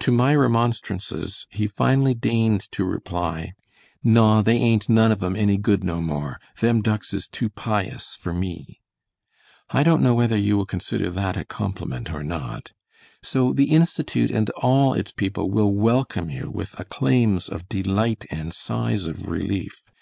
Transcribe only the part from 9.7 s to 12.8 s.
don't know whether you will consider that a compliment or not.